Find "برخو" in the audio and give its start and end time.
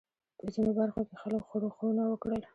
0.79-1.01